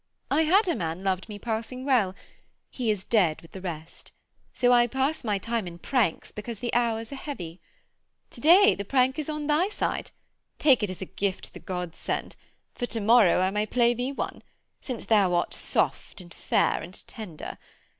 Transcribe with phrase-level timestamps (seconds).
[0.31, 2.15] I had a man loved me passing well.
[2.71, 4.11] He is dead with the rest;
[4.51, 7.61] so I pass my time in pranks because the hours are heavy.
[8.31, 10.09] To day the prank is on thy side;
[10.57, 12.35] take it as a gift the gods send,
[12.73, 14.41] for to morrow I may play thee one,
[14.81, 17.59] since thou art soft, and fair, and tender.